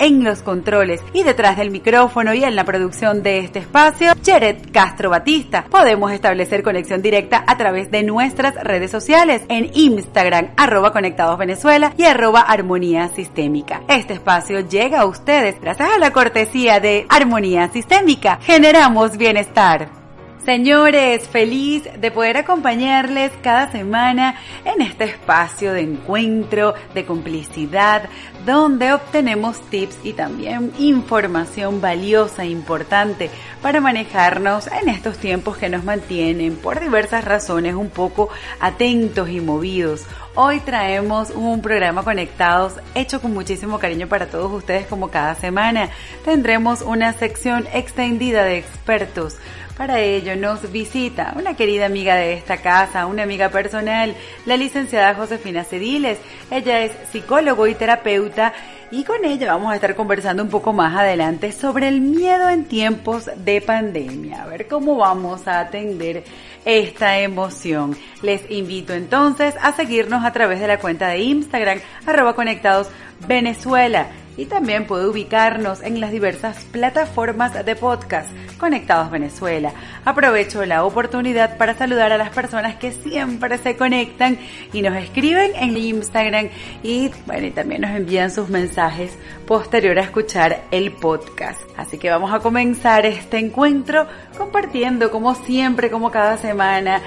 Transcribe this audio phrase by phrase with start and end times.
[0.00, 4.56] en los controles y detrás del micrófono y en la producción de este espacio, Jared
[4.72, 5.64] Castro Batista.
[5.70, 11.92] Podemos establecer conexión directa a través de nuestras redes sociales en Instagram, arroba Conectados Venezuela
[11.96, 13.82] y arroba Armonía Sistémica.
[13.86, 18.38] Este espacio llega a ustedes gracias a la cortesía de Armonía Sistémica.
[18.42, 20.05] Generamos bienestar.
[20.46, 28.08] Señores, feliz de poder acompañarles cada semana en este espacio de encuentro, de complicidad,
[28.44, 33.28] donde obtenemos tips y también información valiosa e importante
[33.60, 38.28] para manejarnos en estos tiempos que nos mantienen por diversas razones un poco
[38.60, 40.04] atentos y movidos.
[40.38, 45.88] Hoy traemos un programa conectados hecho con muchísimo cariño para todos ustedes como cada semana.
[46.26, 49.38] Tendremos una sección extendida de expertos
[49.76, 54.14] para ello nos visita una querida amiga de esta casa, una amiga personal,
[54.46, 56.18] la licenciada Josefina Cediles.
[56.50, 58.54] Ella es psicólogo y terapeuta
[58.90, 62.64] y con ella vamos a estar conversando un poco más adelante sobre el miedo en
[62.64, 64.44] tiempos de pandemia.
[64.44, 66.24] A ver cómo vamos a atender
[66.66, 67.96] esta emoción.
[68.20, 72.90] Les invito entonces a seguirnos a través de la cuenta de Instagram arroba conectados
[73.26, 79.72] Venezuela y también puede ubicarnos en las diversas plataformas de podcast Conectados Venezuela.
[80.04, 84.38] Aprovecho la oportunidad para saludar a las personas que siempre se conectan
[84.72, 86.48] y nos escriben en Instagram
[86.82, 89.16] y bueno, y también nos envían sus mensajes
[89.46, 91.60] posterior a escuchar el podcast.
[91.76, 97.00] Así que vamos a comenzar este encuentro compartiendo como siempre, como cada semana,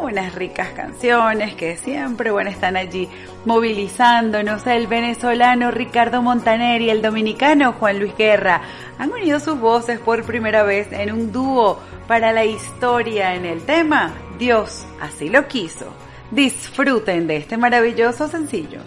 [0.00, 3.08] unas ricas canciones que siempre, bueno, están allí
[3.44, 4.66] movilizándonos.
[4.66, 8.62] El venezolano Ricardo Montaner y el dominicano Juan Luis Guerra
[8.98, 13.62] han unido sus voces por primera vez en un dúo para la historia en el
[13.62, 15.86] tema Dios así lo quiso.
[16.30, 18.80] Disfruten de este maravilloso sencillo.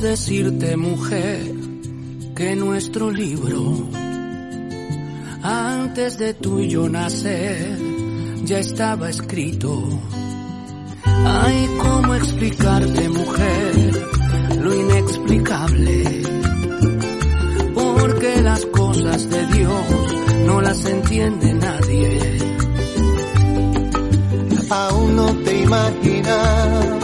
[0.00, 1.52] Decirte, mujer,
[2.34, 3.88] que nuestro libro,
[5.42, 7.78] antes de tú y yo nacer,
[8.44, 9.82] ya estaba escrito.
[11.04, 13.74] Ay, cómo explicarte, mujer,
[14.60, 16.22] lo inexplicable.
[17.74, 20.14] Porque las cosas de Dios
[20.46, 22.38] no las entiende nadie.
[24.70, 27.03] Aún no te imaginas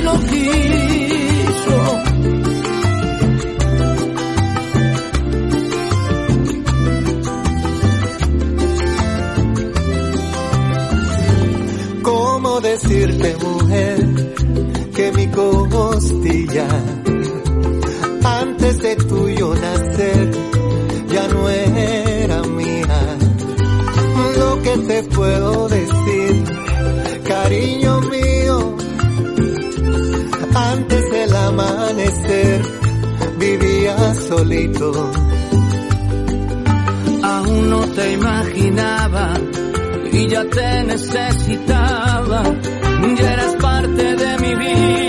[0.00, 1.78] Lo quiso.
[12.02, 14.06] ¿Cómo decirte, mujer,
[14.94, 16.68] que mi costilla,
[18.24, 20.30] antes de tuyo nacer,
[21.08, 23.16] ya no era mía?
[24.38, 25.91] Lo que te puedo decir,
[33.38, 34.92] vivía solito.
[37.22, 39.34] Aún no te imaginaba
[40.12, 42.42] y ya te necesitaba.
[43.16, 45.01] Ya eras parte de mi vida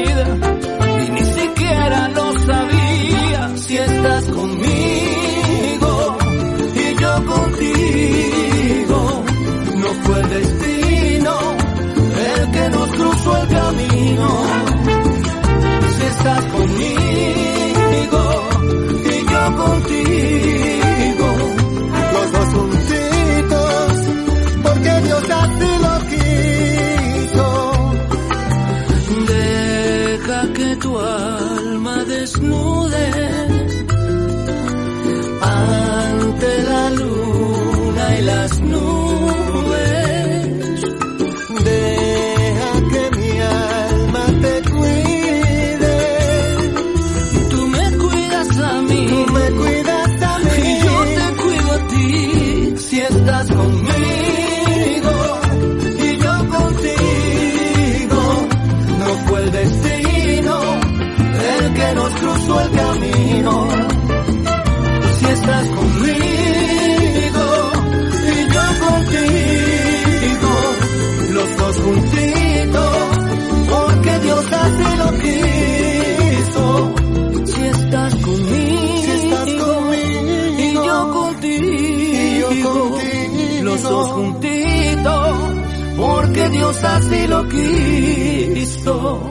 [83.84, 85.52] juntitos,
[85.98, 89.22] porque Dios así lo quiso.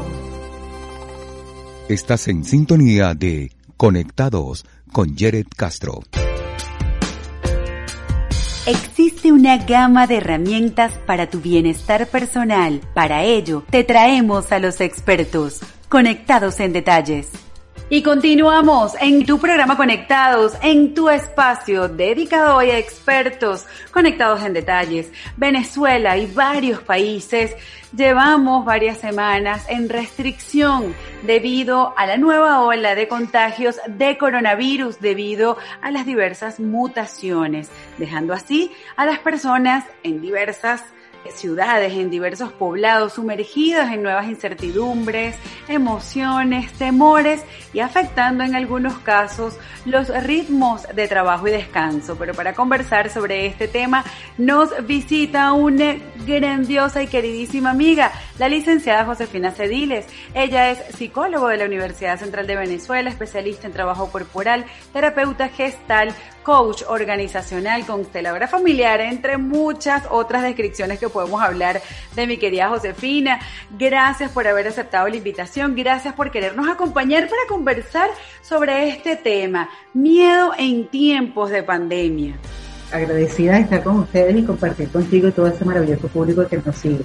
[1.88, 6.00] Estás en sintonía de Conectados con Jared Castro.
[8.64, 12.80] Existe una gama de herramientas para tu bienestar personal.
[12.94, 17.28] Para ello, te traemos a los expertos, conectados en detalles.
[17.94, 24.54] Y continuamos en tu programa Conectados, en tu espacio dedicado hoy a expertos conectados en
[24.54, 25.12] detalles.
[25.36, 27.54] Venezuela y varios países
[27.94, 35.58] llevamos varias semanas en restricción debido a la nueva ola de contagios de coronavirus debido
[35.82, 37.68] a las diversas mutaciones,
[37.98, 40.82] dejando así a las personas en diversas
[41.30, 45.36] ciudades, en diversos poblados, sumergidos en nuevas incertidumbres,
[45.68, 52.16] emociones, temores y afectando en algunos casos los ritmos de trabajo y descanso.
[52.16, 54.04] Pero para conversar sobre este tema
[54.38, 55.96] nos visita una
[56.26, 60.06] grandiosa y queridísima amiga, la licenciada Josefina Cediles.
[60.34, 66.14] Ella es psicólogo de la Universidad Central de Venezuela, especialista en trabajo corporal, terapeuta gestal,
[66.42, 71.80] coach organizacional, consteladora familiar, entre muchas otras descripciones que podemos hablar
[72.14, 73.40] de mi querida Josefina.
[73.78, 78.10] Gracias por haber aceptado la invitación, gracias por querernos acompañar para conversar
[78.40, 82.34] sobre este tema, miedo en tiempos de pandemia.
[82.92, 86.76] agradecida de estar con ustedes y compartir contigo y todo ese maravilloso público que nos
[86.76, 87.04] sigue.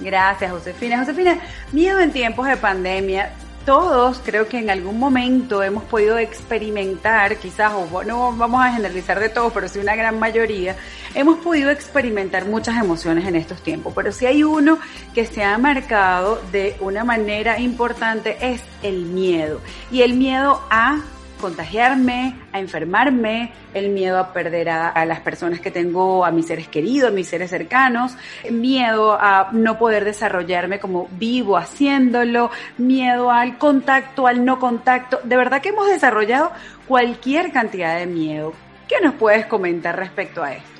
[0.00, 0.98] Gracias, Josefina.
[0.98, 1.38] Josefina,
[1.72, 3.30] miedo en tiempos de pandemia.
[3.66, 9.20] Todos creo que en algún momento hemos podido experimentar, quizás, o no vamos a generalizar
[9.20, 10.76] de todos, pero sí una gran mayoría,
[11.14, 13.92] hemos podido experimentar muchas emociones en estos tiempos.
[13.94, 14.78] Pero si hay uno
[15.14, 19.60] que se ha marcado de una manera importante es el miedo.
[19.90, 21.00] Y el miedo a
[21.40, 26.68] contagiarme, a enfermarme, el miedo a perder a, las personas que tengo, a mis seres
[26.68, 28.16] queridos, a mis seres cercanos,
[28.50, 35.20] miedo a no poder desarrollarme como vivo haciéndolo, miedo al contacto, al no contacto.
[35.24, 36.52] De verdad que hemos desarrollado
[36.86, 38.52] cualquier cantidad de miedo.
[38.88, 40.79] ¿Qué nos puedes comentar respecto a esto?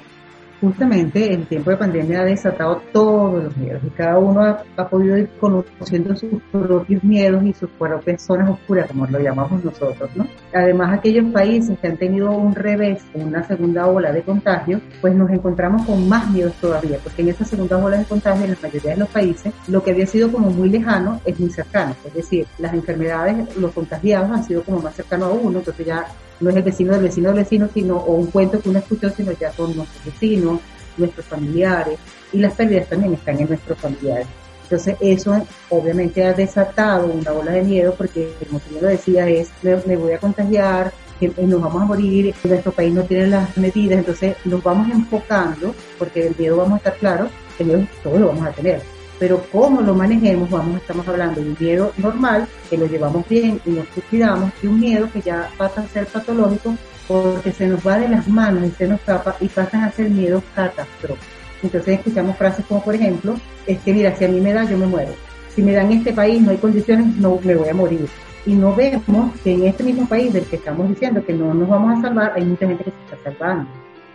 [0.61, 4.89] Justamente el tiempo de pandemia ha desatado todos los miedos y cada uno ha, ha,
[4.89, 10.11] podido ir conociendo sus propios miedos y sus propias zonas oscuras, como lo llamamos nosotros,
[10.15, 10.27] ¿no?
[10.53, 15.31] Además, aquellos países que han tenido un revés, una segunda ola de contagio, pues nos
[15.31, 18.91] encontramos con más miedos todavía, porque en esa segunda ola de contagio, en la mayoría
[18.91, 22.47] de los países, lo que había sido como muy lejano es muy cercano, es decir,
[22.59, 26.05] las enfermedades, los contagiados han sido como más cercanos a uno, entonces ya
[26.41, 29.11] no es el vecino del vecino del vecino, sino, o un cuento que uno escuchó,
[29.11, 30.61] sino ya son nuestros vecinos,
[30.97, 31.99] nuestros familiares,
[32.33, 34.27] y las pérdidas también están en nuestros familiares.
[34.63, 39.51] Entonces eso obviamente ha desatado una ola de miedo porque, como tú lo decías, es
[39.63, 44.37] me, voy a contagiar, nos vamos a morir, nuestro país no tiene las medidas, entonces
[44.45, 48.47] nos vamos enfocando, porque el miedo vamos a estar claros, el miedo todo lo vamos
[48.47, 48.81] a tener,
[49.21, 53.61] pero cómo lo manejemos, vamos, estamos hablando de un miedo normal, que lo llevamos bien
[53.67, 56.75] y nos cuidamos, y un miedo que ya pasa a ser patológico
[57.07, 60.09] porque se nos va de las manos y se nos escapa y pasan a ser
[60.09, 61.29] miedos catastróficos.
[61.63, 63.35] Entonces escuchamos frases como por ejemplo,
[63.67, 65.13] es que mira, si a mí me da, yo me muero.
[65.55, 68.09] Si me da en este país, no hay condiciones, no me voy a morir.
[68.47, 71.69] Y no vemos que en este mismo país del que estamos diciendo que no nos
[71.69, 73.69] vamos a salvar, hay mucha gente que se está salvando.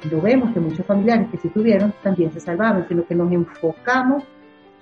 [0.09, 4.23] lo vemos que muchos familiares que sí tuvieron también se salvaron, sino que nos enfocamos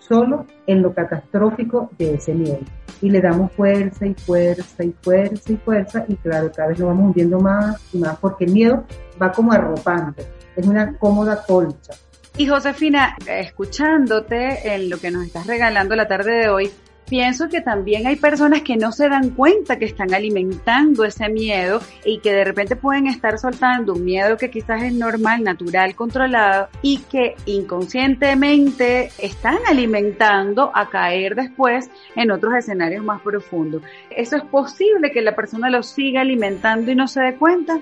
[0.07, 2.59] solo en lo catastrófico de ese miedo.
[3.01, 6.89] Y le damos fuerza y fuerza y fuerza y fuerza y claro, cada vez nos
[6.89, 8.83] vamos hundiendo más y más porque el miedo
[9.21, 10.23] va como arropando,
[10.55, 11.93] es una cómoda colcha.
[12.35, 16.71] Y Josefina, escuchándote en lo que nos estás regalando la tarde de hoy,
[17.13, 21.79] pienso que también hay personas que no se dan cuenta que están alimentando ese miedo
[22.03, 26.69] y que de repente pueden estar soltando un miedo que quizás es normal, natural, controlado
[26.81, 33.83] y que inconscientemente están alimentando a caer después en otros escenarios más profundos.
[34.09, 37.79] ¿Eso es posible que la persona lo siga alimentando y no se dé cuenta?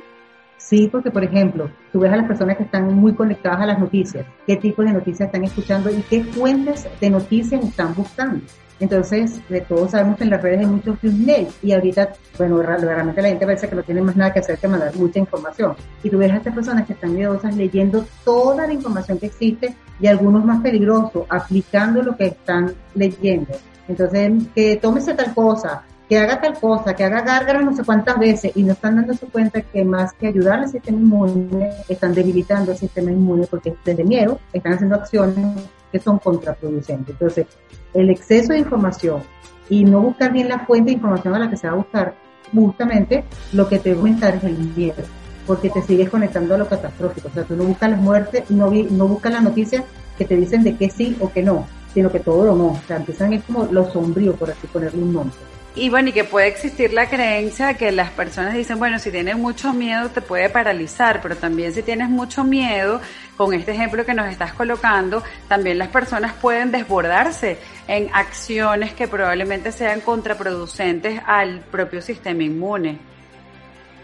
[0.58, 3.80] Sí, porque por ejemplo, tú ves a las personas que están muy conectadas a las
[3.80, 8.44] noticias, qué tipo de noticias están escuchando y qué fuentes de noticias están buscando.
[8.82, 13.22] Entonces, de todos sabemos que en las redes hay muchos news y ahorita, bueno, realmente
[13.22, 15.76] la gente parece que no tiene más nada que hacer que mandar mucha información.
[16.02, 19.76] Y tú ves a estas personas que están miedosas leyendo toda la información que existe
[20.00, 23.54] y algunos más peligrosos, aplicando lo que están leyendo.
[23.88, 28.18] Entonces, que tómese tal cosa, que haga tal cosa, que haga gárgaras no sé cuántas
[28.18, 32.72] veces y no están dándose cuenta que más que ayudar al sistema inmune, están debilitando
[32.72, 37.10] el sistema inmune porque desde miedo están haciendo acciones que son contraproducentes.
[37.14, 37.48] Entonces,
[37.94, 39.22] el exceso de información
[39.70, 42.16] y no buscar bien la fuente de información a la que se va a buscar,
[42.54, 45.04] justamente lo que te va a aumentar es el miedo,
[45.48, 47.30] porque te sigues conectando a lo catastrófico.
[47.30, 49.84] O sea, tú no buscas las muertes, no, no buscas las noticias
[50.18, 52.68] que te dicen de qué sí o qué no, sino que todo lo no.
[52.68, 55.38] O sea, empiezan es como lo sombrío, por así ponerle un nombre.
[55.74, 59.38] Y bueno, y que puede existir la creencia que las personas dicen, bueno, si tienes
[59.38, 63.00] mucho miedo te puede paralizar, pero también si tienes mucho miedo,
[63.38, 69.08] con este ejemplo que nos estás colocando, también las personas pueden desbordarse en acciones que
[69.08, 72.98] probablemente sean contraproducentes al propio sistema inmune.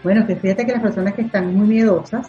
[0.02, 2.28] Bueno, que fíjate que las personas que están muy miedosas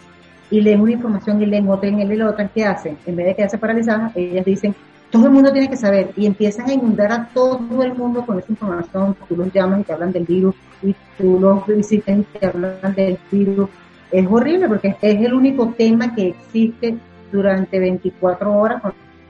[0.50, 2.98] y leen una información y leen otra y leen otra, ¿qué hacen?
[3.06, 4.74] En vez de quedarse paralizadas, ellas dicen,
[5.10, 6.12] todo el mundo tiene que saber.
[6.16, 9.84] Y empiezan a inundar a todo el mundo con esa información, tú los llamas y
[9.84, 13.68] te hablan del virus y tú los visitas y te hablan del virus.
[14.10, 16.96] Es horrible porque es el único tema que existe
[17.30, 18.82] durante 24 horas,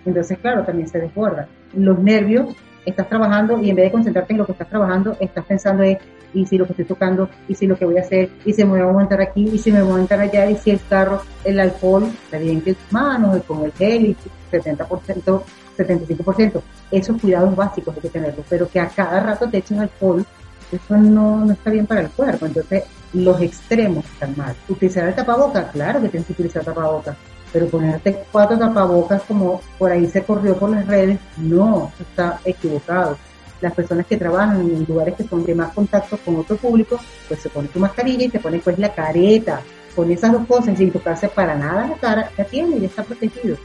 [0.07, 1.49] entonces claro, también se desborda.
[1.75, 2.57] Los nervios,
[2.87, 5.99] estás trabajando y en vez de concentrarte en lo que estás trabajando, estás pensando en
[6.33, 8.65] y si lo que estoy tocando, y si lo que voy a hacer, y si
[8.65, 10.81] me voy a montar aquí, y si me voy a montar allá, y si el
[10.89, 14.17] carro, el alcohol, está bien que manos, con el gel,
[14.51, 15.43] 70%,
[15.77, 16.63] 75%.
[16.91, 20.25] Esos cuidados básicos hay que tenerlos, pero que a cada rato te echen alcohol,
[20.73, 22.47] eso no, no está bien para el cuerpo.
[22.47, 24.55] Entonces, los extremos están mal.
[24.69, 27.17] Utilizar el tapabocas, claro que tienes que utilizar tapabocas,
[27.53, 33.19] pero ponerte cuatro tapabocas como por ahí se corrió por las redes, no, está equivocado.
[33.61, 37.41] Las personas que trabajan en lugares que son de más contacto con otro público, pues
[37.41, 39.61] se pone tu mascarilla y te pone pues la careta.
[39.95, 43.57] Con esas dos cosas, sin tocarse para nada la cara, ya tiene, ya está protegido.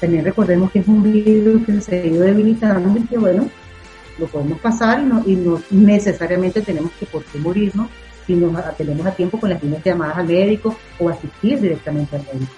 [0.00, 3.48] También recordemos que es un virus que se ha ido debilitando y que bueno,
[4.18, 7.88] lo podemos pasar y no, y no necesariamente tenemos que por qué morirnos
[8.26, 12.22] si nos atendemos a tiempo con las líneas llamadas al médico o asistir directamente al
[12.32, 12.52] médico.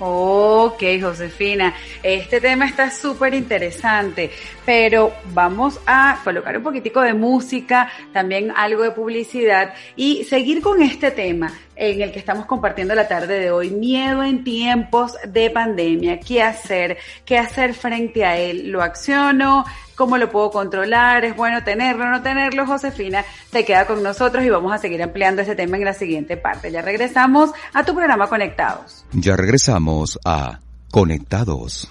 [0.00, 4.30] Ok, Josefina, este tema está súper interesante,
[4.64, 10.82] pero vamos a colocar un poquitico de música, también algo de publicidad y seguir con
[10.82, 15.48] este tema en el que estamos compartiendo la tarde de hoy, miedo en tiempos de
[15.50, 21.36] pandemia, qué hacer, qué hacer frente a él, lo acciono, cómo lo puedo controlar, es
[21.36, 25.42] bueno tenerlo o no tenerlo, Josefina, te queda con nosotros y vamos a seguir ampliando
[25.42, 26.72] ese tema en la siguiente parte.
[26.72, 29.04] Ya regresamos a tu programa Conectados.
[29.12, 31.90] Ya regresamos a Conectados.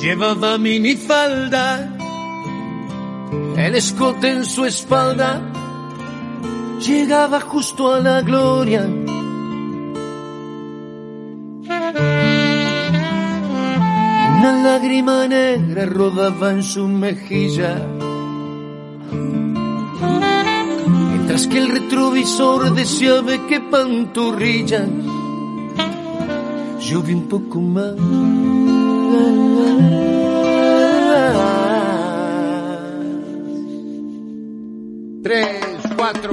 [0.00, 1.96] llevaba minifalda,
[3.56, 5.42] el escote en su espalda
[6.80, 8.88] llegaba justo a la gloria.
[14.38, 17.76] Una lágrima negra rodaba en su mejilla.
[21.10, 24.88] Mientras que el retrovisor deseaba que pantorrillas
[26.80, 27.94] yo vi un poco más.
[35.22, 35.60] Tres,
[35.96, 36.30] cuatro.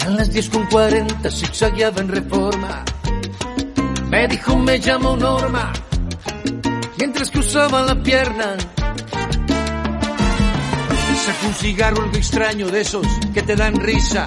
[0.00, 2.84] Eran las diez con cuarenta, zigzagueaba en reforma.
[4.10, 5.72] Me dijo, me llamo Norma,
[6.98, 8.56] mientras que usaba la pierna.
[11.24, 14.26] Sacó un cigarro algo extraño de esos que te dan risa.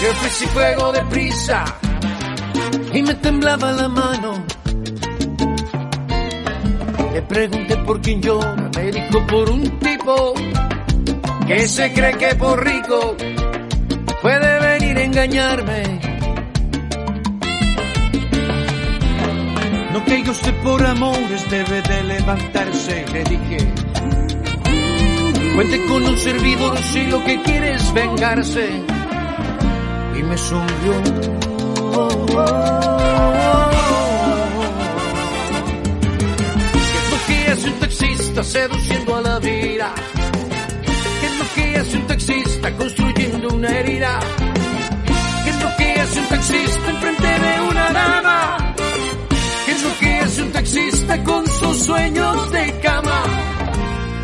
[0.00, 1.64] Le ofrecí fuego de prisa
[2.92, 4.51] y me temblaba la mano.
[7.12, 10.32] Le pregunté por quién llora, me dijo por un tipo
[11.46, 13.14] que se cree que por rico
[14.22, 16.00] puede venir a engañarme.
[19.92, 23.58] No caiga usted por amores, debe de levantarse, le dije.
[25.54, 28.70] Cuente con un servidor si lo que quiere es vengarse.
[30.18, 30.94] Y me sonrió.
[38.32, 39.94] Taxista seduciendo a la vida?
[41.20, 44.20] ¿Qué es lo que hace un taxista construyendo una herida?
[45.44, 48.74] ¿Qué es lo que hace un taxista enfrente de una dama?
[49.66, 53.22] ¿Qué es lo que hace un taxista con sus sueños de cama?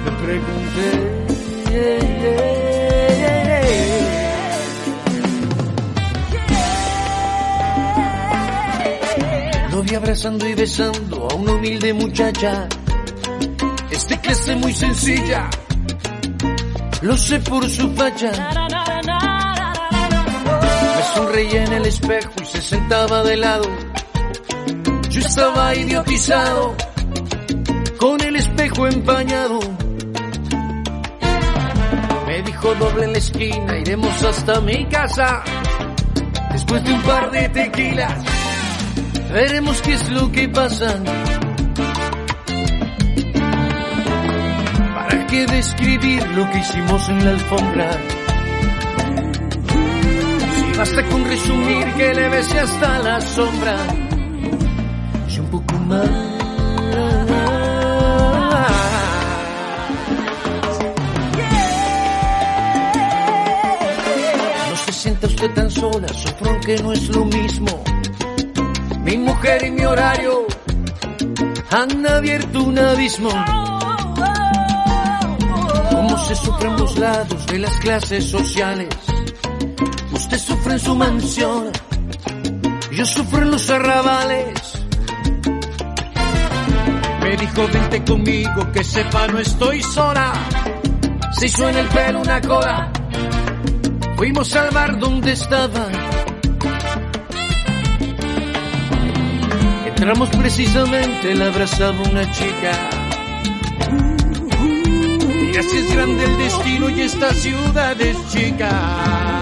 [0.05, 1.19] Me pregunté.
[9.99, 12.69] Abrazando y besando a una humilde muchacha.
[14.09, 15.51] Este clase muy sencilla.
[17.03, 18.33] Lo sé por su facha.
[20.97, 23.69] Me sonreía en el espejo y se sentaba de lado.
[25.11, 26.75] Yo estaba idiotizado,
[27.99, 29.61] con el espejo empañado.
[32.27, 35.43] Me dijo doble en la esquina, iremos hasta mi casa.
[36.53, 38.25] Después de un par de tequilas,
[39.31, 40.99] veremos qué es lo que pasa.
[45.39, 47.91] ¿Para qué describir lo que hicimos en la alfombra?
[50.57, 53.77] Si basta con resumir que le besé hasta la sombra
[55.29, 56.09] y un poco más.
[64.69, 67.85] No se sienta usted tan sola, sufro que no es lo mismo.
[69.05, 70.47] Mi mujer y mi horario
[71.71, 73.31] han abierto un abismo.
[76.29, 78.89] Se sufre en los lados de las clases sociales.
[80.13, 81.71] Usted sufre en su mansión,
[82.93, 84.61] yo sufro en los arrabales.
[87.23, 90.35] Me dijo, vente conmigo, que sepa, no estoy sola.
[91.33, 92.93] Se hizo en el pelo una cola.
[94.19, 95.89] Fuimos al bar donde estaba.
[99.87, 102.98] Entramos precisamente, la abrazaba una chica.
[105.59, 109.38] Así es grande el destino y esta ciudad es chica.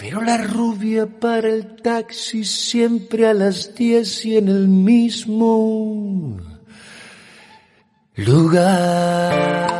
[0.00, 6.38] Pero la rubia para el taxi siempre a las 10 y en el mismo
[8.16, 9.79] lugar.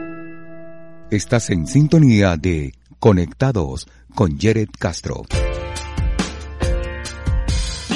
[1.11, 5.23] Estás en sintonía de Conectados con Jared Castro.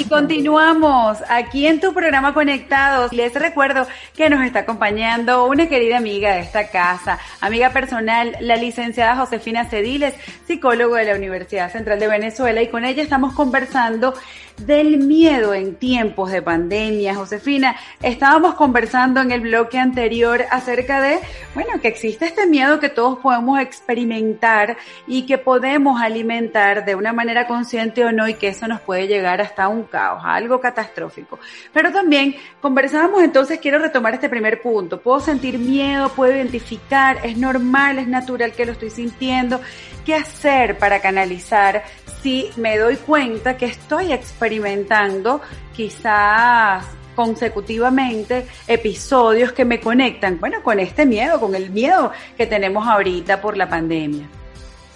[0.06, 3.12] Y continuamos aquí en tu programa Conectados.
[3.12, 8.54] Les recuerdo que nos está acompañando una querida amiga de esta casa, amiga personal, la
[8.54, 10.14] licenciada Josefina Cediles,
[10.46, 14.14] psicólogo de la Universidad Central de Venezuela, y con ella estamos conversando
[14.58, 17.14] del miedo en tiempos de pandemia.
[17.14, 21.18] Josefina, estábamos conversando en el bloque anterior acerca de,
[21.54, 27.12] bueno, que existe este miedo que todos podemos experimentar y que podemos alimentar de una
[27.12, 31.38] manera consciente o no y que eso nos puede llegar hasta un algo catastrófico.
[31.72, 35.00] Pero también conversábamos entonces, quiero retomar este primer punto.
[35.00, 39.60] Puedo sentir miedo, puedo identificar, es normal, es natural que lo estoy sintiendo.
[40.04, 41.84] ¿Qué hacer para canalizar
[42.22, 45.40] si me doy cuenta que estoy experimentando
[45.74, 52.86] quizás consecutivamente episodios que me conectan, bueno, con este miedo, con el miedo que tenemos
[52.86, 54.28] ahorita por la pandemia.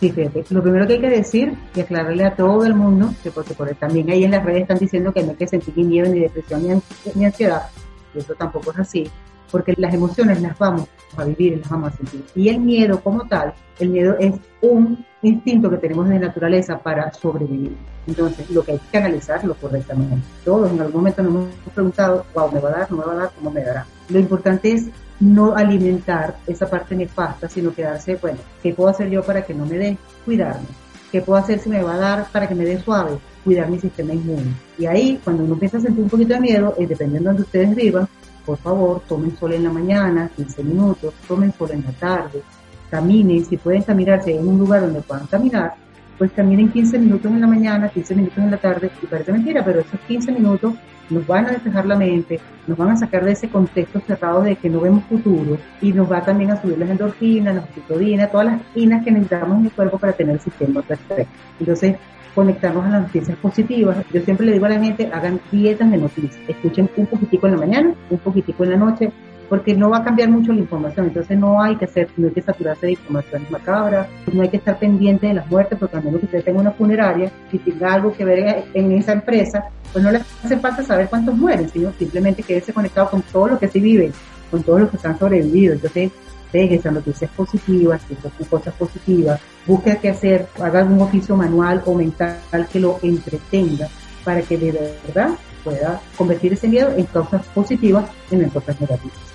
[0.00, 3.30] Sí, fíjate, lo primero que hay que decir y aclararle a todo el mundo, que
[3.30, 6.08] porque también ahí en las redes están diciendo que no hay que sentir ni miedo,
[6.08, 6.80] ni depresión, ni,
[7.14, 7.68] ni ansiedad,
[8.14, 9.10] y eso tampoco es así,
[9.50, 12.24] porque las emociones las vamos a vivir y las vamos a sentir.
[12.34, 17.12] Y el miedo como tal, el miedo es un instinto que tenemos de naturaleza para
[17.12, 17.76] sobrevivir.
[18.06, 20.16] Entonces, lo que hay que analizarlo correctamente.
[20.46, 22.90] Todos en algún momento nos hemos preguntado, wow, ¿me va a dar?
[22.90, 23.30] ¿No me va a dar?
[23.36, 23.86] ¿Cómo me dará?
[24.08, 24.86] Lo importante es
[25.20, 29.66] no alimentar esa parte nefasta, sino quedarse, bueno, ¿qué puedo hacer yo para que no
[29.66, 29.98] me dé?
[30.24, 30.66] Cuidarme.
[31.12, 33.18] ¿Qué puedo hacer si me va a dar para que me dé suave?
[33.44, 34.54] Cuidar mi sistema inmune.
[34.78, 37.42] Y ahí, cuando uno empieza a sentir un poquito de miedo, eh, dependiendo de donde
[37.42, 38.08] ustedes vivan,
[38.46, 42.42] por favor, tomen sol en la mañana, 15 minutos, tomen sol en la tarde,
[42.90, 45.74] caminen, si pueden caminarse en un lugar donde puedan caminar,
[46.16, 49.64] pues caminen 15 minutos en la mañana, 15 minutos en la tarde, y parece mentira,
[49.64, 50.74] pero esos 15 minutos
[51.10, 54.56] nos van a despejar la mente, nos van a sacar de ese contexto cerrado de
[54.56, 58.46] que no vemos futuro y nos va también a subir las endorfinas, las oxitodinas, todas
[58.46, 61.32] las inas que necesitamos en el cuerpo para tener el sistema perfecto.
[61.58, 61.96] Entonces,
[62.34, 63.96] conectarnos a las noticias positivas.
[64.12, 67.52] Yo siempre le digo a la gente, hagan dietas de noticias, escuchen un poquitico en
[67.52, 69.12] la mañana, un poquitico en la noche,
[69.50, 72.32] porque no va a cambiar mucho la información, entonces no hay que hacer, no hay
[72.32, 76.00] que saturarse de informaciones macabras, no hay que estar pendiente de las muertes, porque a
[76.00, 80.04] menos que usted tenga una funeraria, si tenga algo que ver en esa empresa, pues
[80.04, 83.66] no le hace falta saber cuántos mueren, sino simplemente quedarse conectado con todo lo que
[83.66, 84.12] se vive,
[84.52, 85.76] con todos los que están sobrevividos.
[85.76, 86.12] Entonces,
[86.52, 88.02] pegue esas noticias positivas,
[88.48, 92.38] cosas positivas, busque qué hacer, haga un oficio manual o mental
[92.72, 93.88] que lo entretenga
[94.24, 95.30] para que de verdad
[95.64, 99.29] pueda convertir ese miedo en causas positivas y en cosas negativas.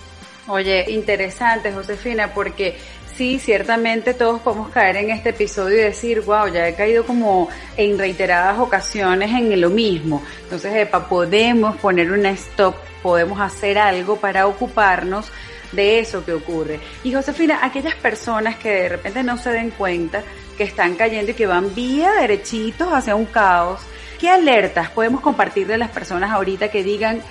[0.48, 2.78] Oye, interesante, Josefina, porque
[3.16, 7.50] sí, ciertamente todos podemos caer en este episodio y decir, wow, ya he caído como
[7.78, 10.22] en reiteradas ocasiones en lo mismo.
[10.44, 15.32] Entonces, epa, podemos poner un stop, podemos hacer algo para ocuparnos
[15.72, 16.80] de eso que ocurre.
[17.04, 20.22] Y Josefina, aquellas personas que de repente no se den cuenta
[20.58, 23.82] que están cayendo y que van vía derechitos hacia un caos,
[24.20, 27.22] ¿qué alertas podemos compartir de las personas ahorita que digan,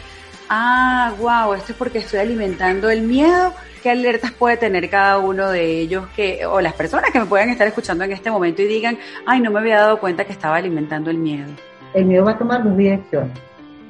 [0.49, 3.53] ah, wow, esto es porque estoy alimentando el miedo.
[3.83, 7.51] ¿Qué alertas puede tener cada uno de ellos que, o las personas que me puedan
[7.51, 10.57] estar escuchando en este momento y digan, ay, no me había dado cuenta que estaba
[10.57, 11.51] alimentando el miedo?
[11.93, 13.39] El miedo va a tomar dos direcciones.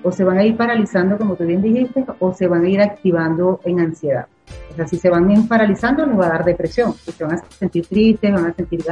[0.02, 2.80] O se van a ir paralizando, como tú bien dijiste, o se van a ir
[2.80, 4.26] activando en ansiedad.
[4.70, 6.94] O sea, si se van paralizando, nos va a dar depresión.
[6.94, 8.84] Se van a sentir tristes, van a sentir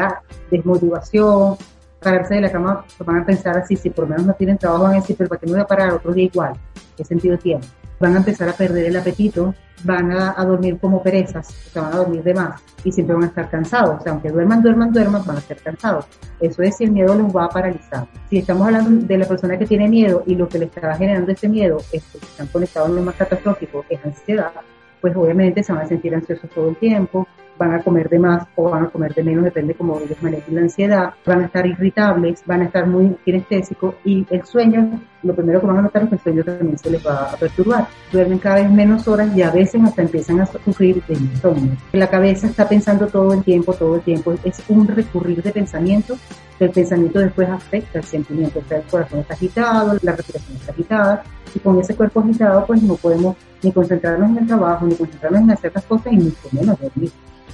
[0.50, 1.56] desmotivación,
[2.02, 4.84] pararse de la cama, van a pensar así, si por lo menos no tienen trabajo,
[4.84, 6.52] van a decir, pero ¿para qué me voy a parar otro día igual?
[6.96, 7.62] ¿Qué sentido tiene?
[7.98, 11.96] Van a empezar a perder el apetito, van a, dormir como perezas, se van a
[11.96, 14.00] dormir de más y siempre van a estar cansados.
[14.00, 16.06] O sea, aunque duerman, duerman, duerman, van a estar cansados.
[16.40, 18.06] Eso es si el miedo los va a paralizar.
[18.28, 21.30] Si estamos hablando de la persona que tiene miedo y lo que le está generando
[21.32, 24.52] ese miedo es que están conectados en lo más catastrófico, que es ansiedad,
[25.00, 27.26] pues obviamente se van a sentir ansiosos todo el tiempo,
[27.62, 30.54] van a comer de más o van a comer de menos, depende cómo ellos manejen
[30.54, 35.34] la ansiedad, van a estar irritables, van a estar muy kinestésicos y el sueño, lo
[35.34, 37.86] primero que van a notar es que el sueño también se les va a perturbar.
[38.10, 41.76] Duermen cada vez menos horas y a veces hasta empiezan a sufrir de insomnio.
[41.92, 46.16] La cabeza está pensando todo el tiempo, todo el tiempo, es un recurrir de pensamiento
[46.64, 50.72] el pensamiento después afecta el sentimiento, o sea, el corazón está agitado, la respiración está
[50.72, 51.22] agitada,
[51.54, 55.42] y con ese cuerpo agitado pues no podemos ni concentrarnos en el trabajo, ni concentrarnos
[55.42, 57.10] en hacer las cosas, y mucho menos dormir.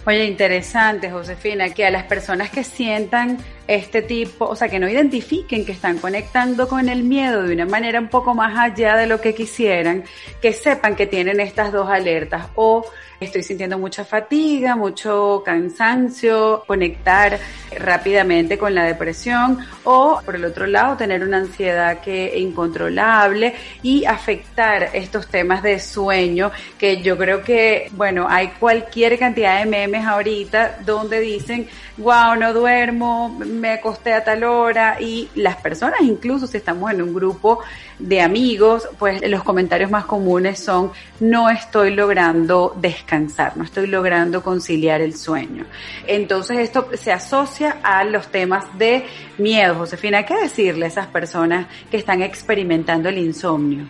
[0.06, 4.88] Oye, interesante, Josefina, que a las personas que sientan este tipo, o sea, que no
[4.88, 9.06] identifiquen que están conectando con el miedo de una manera un poco más allá de
[9.06, 10.04] lo que quisieran,
[10.40, 12.46] que sepan que tienen estas dos alertas.
[12.54, 12.86] O
[13.20, 17.38] estoy sintiendo mucha fatiga, mucho cansancio, conectar
[17.76, 24.04] rápidamente con la depresión o por el otro lado tener una ansiedad que incontrolable y
[24.04, 29.87] afectar estos temas de sueño que yo creo que bueno hay cualquier cantidad de memes
[29.96, 36.46] ahorita donde dicen wow no duermo me acosté a tal hora y las personas incluso
[36.46, 37.60] si estamos en un grupo
[37.98, 44.42] de amigos pues los comentarios más comunes son no estoy logrando descansar no estoy logrando
[44.42, 45.64] conciliar el sueño
[46.06, 49.04] entonces esto se asocia a los temas de
[49.38, 49.74] miedo.
[49.74, 53.86] Josefina, ¿qué decirle a esas personas que están experimentando el insomnio?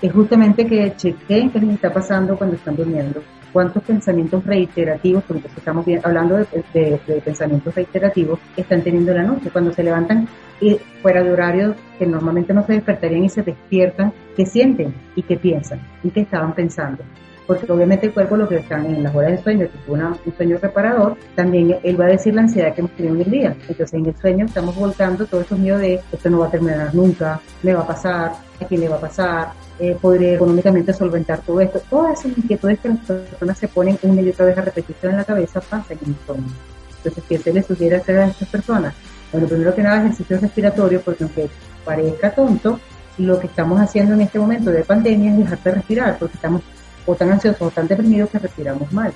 [0.00, 3.22] Es justamente que chequen qué les está pasando cuando están durmiendo.
[3.54, 9.48] ¿Cuántos pensamientos reiterativos, porque estamos hablando de, pensamientos reiterativos, están teniendo la noche?
[9.52, 10.26] Cuando se levantan
[10.60, 15.22] y fuera de horario que normalmente no se despertarían y se despiertan, ¿qué sienten y
[15.22, 17.04] qué piensan y qué estaban pensando?
[17.46, 20.36] Porque obviamente el cuerpo lo que están en las horas de sueño, tipo una, un
[20.36, 23.56] sueño reparador, también él va a decir la ansiedad que hemos tenido en el día.
[23.68, 26.94] Entonces en el sueño estamos volcando todos esos miedos de esto no va a terminar
[26.94, 31.40] nunca, me va a pasar, a quién le va a pasar, eh, podré económicamente solventar
[31.40, 31.80] todo esto.
[31.90, 35.18] Todas esas inquietudes que las personas se ponen una y otra vez a repetición en
[35.18, 36.48] la cabeza pasan en el sueño.
[36.96, 38.94] Entonces, ¿qué se les sugiere hacer a estas personas?
[39.30, 41.48] Bueno, primero que nada, ejercicio respiratorio, porque aunque
[41.84, 42.78] parezca tonto,
[43.18, 46.62] lo que estamos haciendo en este momento de pandemia es dejar de respirar, porque estamos
[47.06, 49.12] o tan ansiosos o tan deprimidos que respiramos mal.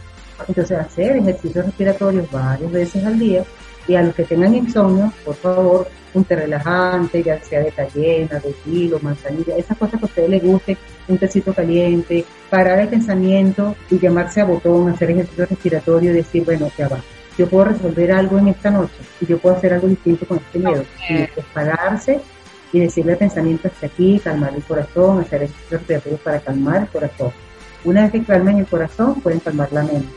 [0.47, 3.45] Entonces, hacer ejercicios respiratorios varias veces al día
[3.87, 8.39] y a los que tengan insomnio, por favor, un té relajante, ya sea de cayena,
[8.39, 10.77] de kilo, manzanilla, esas cosas que a ustedes les guste,
[11.09, 16.45] un tecito caliente, parar el pensamiento y llamarse a botón, hacer ejercicio respiratorio y decir,
[16.45, 17.03] bueno, ya va,
[17.37, 20.59] yo puedo resolver algo en esta noche y yo puedo hacer algo distinto con este
[20.59, 20.85] miedo.
[21.09, 22.21] Y pararse
[22.73, 26.89] y decirle al pensamiento hasta aquí, calmar el corazón, hacer ejercicios respiratorios para calmar el
[26.89, 27.33] corazón
[27.85, 30.09] una vez que calmen el corazón, pueden calmar la mente.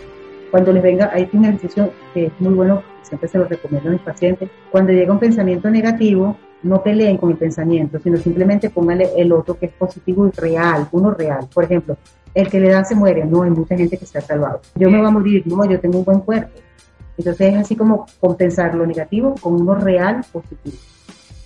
[0.50, 3.93] Cuando les venga, hay una ejercicio que es muy bueno, siempre se lo recomiendo a
[3.93, 4.50] mis pacientes.
[4.69, 9.58] Cuando llega un pensamiento negativo, no peleen con el pensamiento, sino simplemente pónganle el otro
[9.58, 11.47] que es positivo y real, uno real.
[11.54, 11.97] Por ejemplo,
[12.34, 14.62] el que le da se muere, no, hay mucha gente que se ha salvado.
[14.76, 16.52] Yo me voy a morir, no, yo tengo un buen cuerpo.
[17.17, 20.78] Entonces es así como compensar lo negativo con uno real positivo.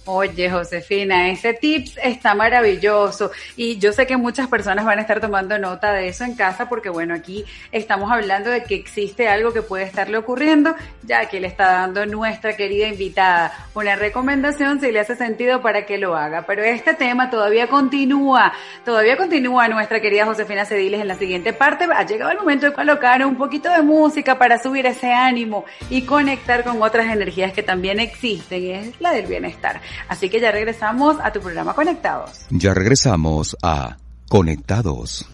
[0.08, 5.20] Oye, Josefina, ese tips está maravilloso y yo sé que muchas personas van a estar
[5.20, 9.52] tomando nota de eso en casa porque bueno, aquí estamos hablando de que existe algo
[9.52, 14.92] que puede estarle ocurriendo, ya que le está dando nuestra querida invitada una recomendación si
[14.92, 16.44] le hace sentido para que lo haga.
[16.44, 18.54] Pero este tema todavía continúa,
[18.86, 21.88] todavía continúa nuestra querida Josefina Cediles en la siguiente parte.
[21.92, 26.04] Ha llegado el momento de colocar un poquito de música para subir ese ánimo y
[26.04, 29.82] conectar con otras energías que también existen y es la del bienestar.
[30.08, 32.46] Así que ya regresamos a tu programa Conectados.
[32.50, 33.98] Ya regresamos a
[34.30, 35.26] Conectados.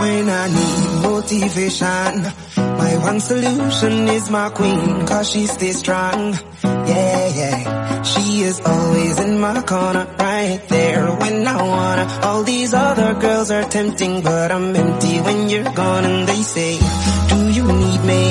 [0.00, 2.22] When I need motivation,
[2.56, 6.34] my one solution is my queen, cause she stays strong.
[6.62, 8.02] Yeah, yeah.
[8.02, 12.06] She is always in my corner, right there when I wanna.
[12.22, 16.04] All these other girls are tempting, but I'm empty when you're gone.
[16.04, 16.78] And they say,
[17.30, 18.22] Do you need me?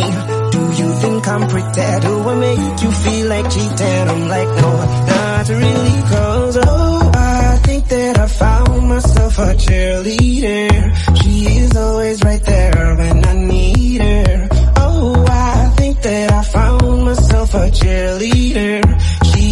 [0.56, 1.89] Do you think I'm pretty?
[2.08, 4.06] Do I make you feel like cheating?
[4.13, 4.72] I'm like, no,
[5.13, 11.17] not really, cause oh, I think that I found myself a cheerleader.
[11.22, 14.48] She is always right there when I need her.
[14.78, 19.16] Oh, I think that I found myself a cheerleader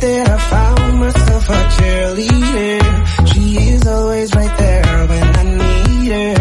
[0.00, 3.28] that I found myself a cheerleader.
[3.28, 6.39] She is always right there when I need her.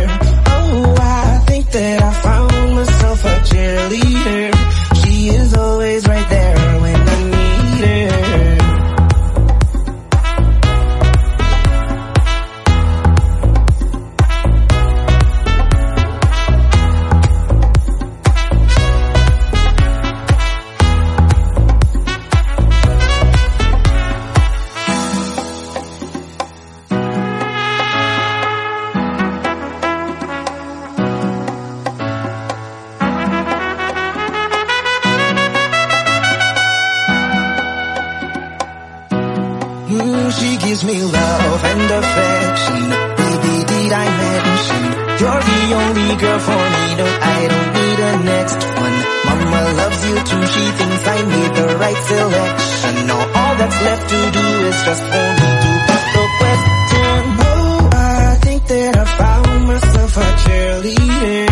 [41.60, 42.82] Love and affection.
[43.19, 44.84] Baby, did I mention?
[45.19, 48.98] You're the only girl for me, no, I don't need a next one.
[49.26, 53.08] Mama loves you too, she thinks I made the right selection.
[53.08, 57.24] Now all that's left to do is just me to put the question.
[57.39, 61.48] Oh, I think that I found myself a cheerleader.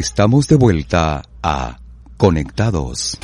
[0.00, 1.76] Estamos de vuelta a
[2.16, 3.18] Conectados.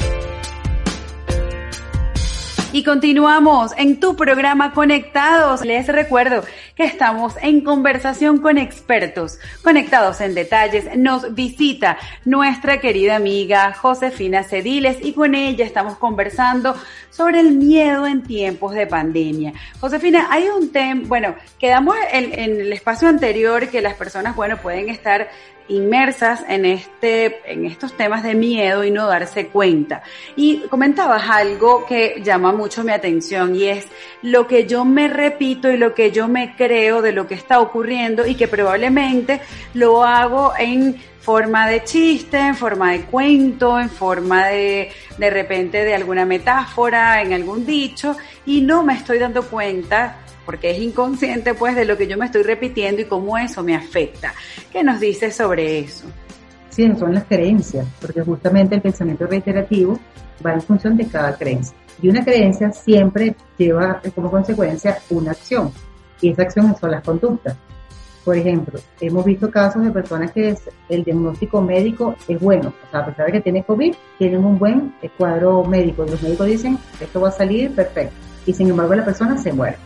[2.71, 5.65] Y continuamos en tu programa Conectados.
[5.65, 9.39] Les recuerdo que estamos en conversación con expertos.
[9.63, 16.77] Conectados en detalles, nos visita nuestra querida amiga Josefina Cediles y con ella estamos conversando
[17.09, 19.55] sobre el miedo en tiempos de pandemia.
[19.81, 24.59] Josefina, hay un tema, bueno, quedamos en, en el espacio anterior que las personas, bueno,
[24.59, 25.29] pueden estar
[25.69, 30.03] inmersas en este, en estos temas de miedo y no darse cuenta.
[30.37, 33.87] Y comentabas algo que llama mucho mi atención y es
[34.23, 37.61] lo que yo me repito y lo que yo me creo de lo que está
[37.61, 39.41] ocurriendo y que probablemente
[39.75, 45.85] lo hago en forma de chiste, en forma de cuento, en forma de de repente
[45.85, 51.53] de alguna metáfora, en algún dicho y no me estoy dando cuenta porque es inconsciente
[51.53, 54.33] pues de lo que yo me estoy repitiendo y cómo eso me afecta.
[54.73, 56.07] ¿Qué nos dice sobre eso?
[56.71, 59.99] Sí, son las creencias, porque justamente el pensamiento reiterativo
[60.45, 61.77] va en función de cada creencia.
[62.01, 65.73] Y una creencia siempre lleva como consecuencia una acción,
[66.21, 67.57] y esa acción son las conductas.
[68.25, 70.55] Por ejemplo, hemos visto casos de personas que
[70.89, 74.59] el diagnóstico médico es bueno, o sea, a pesar de que tiene COVID, tienen un
[74.59, 76.05] buen cuadro médico.
[76.05, 78.15] Los médicos dicen, esto va a salir perfecto.
[78.45, 79.77] Y sin embargo la persona se muere.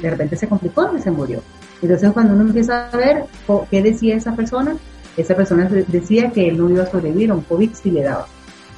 [0.00, 1.42] De repente se complicó y se murió.
[1.82, 3.24] Entonces cuando uno empieza a ver
[3.70, 4.76] qué decía esa persona,
[5.16, 8.02] esa persona de- decía que él no iba a sobrevivir a un COVID si le
[8.02, 8.26] daba.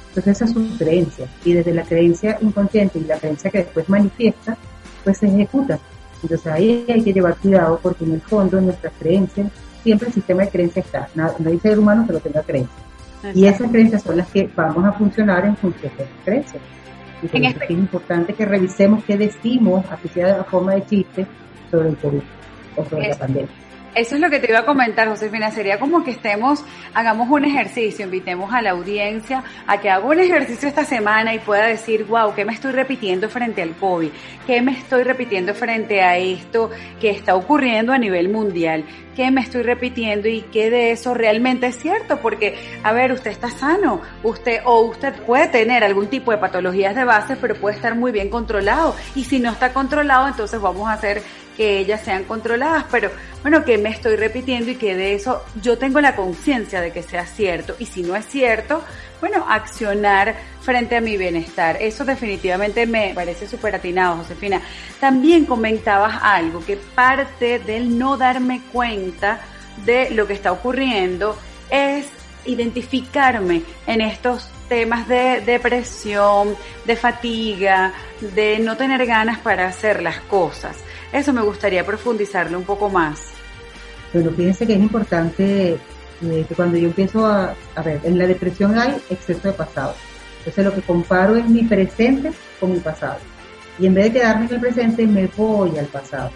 [0.09, 1.27] Entonces esa es su creencia.
[1.43, 4.57] Y desde la creencia inconsciente y la creencia que después manifiesta,
[5.03, 5.79] pues se ejecuta.
[6.21, 9.47] Entonces ahí hay que llevar cuidado porque en el fondo en nuestras creencias
[9.83, 11.09] siempre el sistema de creencias está.
[11.15, 12.77] No, no hay ser humano que no tenga creencias.
[13.35, 16.61] Y esas creencias son las que vamos a funcionar en función de esas creencias.
[17.23, 20.37] Y por En eso este- es que es importante que revisemos qué decimos, así sea
[20.37, 21.25] de forma de chiste,
[21.71, 22.21] sobre el COVID
[22.75, 23.49] o sobre Es- la pandemia.
[23.95, 25.51] Eso es lo que te iba a comentar, Josefina.
[25.51, 30.19] Sería como que estemos, hagamos un ejercicio, invitemos a la audiencia a que haga un
[30.19, 34.09] ejercicio esta semana y pueda decir, wow, ¿qué me estoy repitiendo frente al COVID?
[34.47, 38.83] ¿Qué me estoy repitiendo frente a esto que está ocurriendo a nivel mundial?
[39.15, 42.19] ¿Qué me estoy repitiendo y qué de eso realmente es cierto?
[42.19, 46.95] Porque, a ver, usted está sano, usted o usted puede tener algún tipo de patologías
[46.95, 48.95] de base, pero puede estar muy bien controlado.
[49.15, 51.21] Y si no está controlado, entonces vamos a hacer
[51.55, 55.77] que ellas sean controladas, pero bueno, que me estoy repitiendo y que de eso yo
[55.77, 58.83] tengo la conciencia de que sea cierto y si no es cierto,
[59.23, 61.77] bueno, accionar frente a mi bienestar.
[61.79, 64.61] Eso definitivamente me parece súper atinado, Josefina.
[64.99, 69.39] También comentabas algo, que parte del no darme cuenta
[69.85, 71.37] de lo que está ocurriendo
[71.69, 72.07] es
[72.43, 77.93] identificarme en estos temas de depresión, de fatiga,
[78.35, 80.75] de no tener ganas para hacer las cosas.
[81.13, 83.21] Eso me gustaría profundizarlo un poco más.
[84.11, 85.79] Bueno, fíjense que es importante
[86.31, 89.93] eh, que cuando yo empiezo a, a ver, en la depresión hay exceso de pasado.
[90.39, 93.17] Entonces lo que comparo es mi presente con mi pasado.
[93.79, 96.31] Y en vez de quedarme en el presente, me voy al pasado.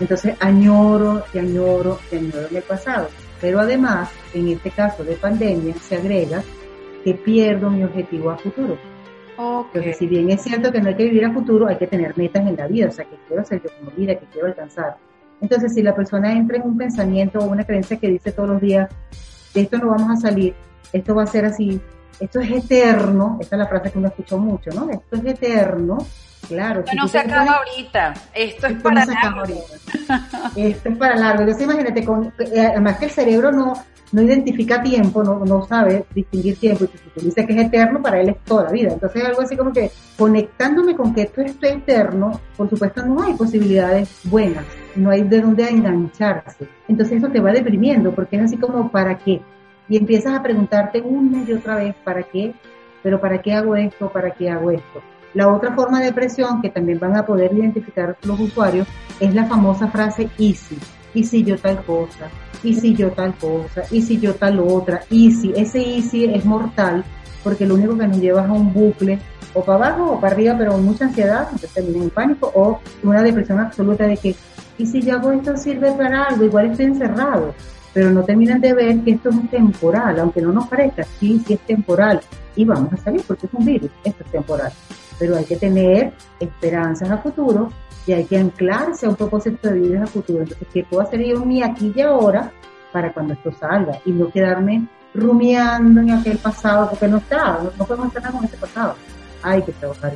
[0.00, 3.08] Entonces añoro y añoro y añoro en el pasado.
[3.40, 6.42] Pero además, en este caso de pandemia, se agrega
[7.04, 8.78] que pierdo mi objetivo a futuro.
[9.38, 12.16] Entonces, si bien es cierto que no hay que vivir a futuro, hay que tener
[12.18, 14.96] metas en la vida, o sea, que quiero hacer yo como vida, que quiero alcanzar.
[15.40, 18.60] Entonces, si la persona entra en un pensamiento o una creencia que dice todos los
[18.60, 18.88] días,
[19.54, 20.54] de esto no vamos a salir,
[20.92, 21.80] esto va a ser así,
[22.20, 24.90] esto es eterno, esta es la frase que uno escuchó mucho, ¿no?
[24.90, 25.98] Esto es eterno,
[26.48, 26.80] claro.
[26.80, 29.64] Esto si no se acaba ahorita, esto es esto para no largo.
[30.56, 31.42] Esto es para largo.
[31.42, 33.74] Entonces imagínate, con, eh, además que el cerebro no,
[34.12, 38.02] no identifica tiempo, no, no sabe distinguir tiempo, y si tú dices que es eterno,
[38.02, 38.92] para él es toda la vida.
[38.92, 43.34] Entonces algo así como que conectándome con que esto es eterno, por supuesto no hay
[43.34, 44.64] posibilidades buenas,
[44.98, 46.68] no hay de dónde engancharse.
[46.88, 49.40] Entonces eso te va deprimiendo, porque es así como, ¿para qué?
[49.88, 52.54] Y empiezas a preguntarte una y otra vez, ¿para qué?
[53.02, 54.10] Pero ¿para qué hago esto?
[54.10, 55.00] ¿Para qué hago esto?
[55.34, 58.86] La otra forma de depresión que también van a poder identificar los usuarios
[59.20, 60.78] es la famosa frase easy.
[61.14, 62.28] y si yo tal cosa,
[62.62, 66.24] y si yo tal cosa, y si yo tal otra, y si ese y si
[66.24, 67.04] es mortal,
[67.42, 69.18] porque lo único que nos lleva es a un bucle
[69.54, 72.80] o para abajo o para arriba, pero con mucha ansiedad, entonces termina en pánico o
[73.02, 74.34] una depresión absoluta de que,
[74.78, 77.54] y si yo hago esto sirve para algo, igual estoy encerrado,
[77.92, 81.54] pero no terminan de ver que esto es temporal, aunque no nos parezca, sí, sí
[81.54, 82.20] es temporal,
[82.54, 84.72] y vamos a salir porque es un virus, esto es temporal,
[85.18, 87.70] pero hay que tener esperanzas a futuro
[88.06, 91.22] y hay que anclarse a un propósito de vida a futuro, entonces, ¿qué puedo hacer
[91.24, 92.50] yo mi aquí y ahora
[92.92, 93.98] para cuando esto salga?
[94.06, 98.56] Y no quedarme rumiando en aquel pasado, porque no está, no, podemos estar con ese
[98.56, 98.94] pasado.
[99.42, 100.12] Hay que trabajar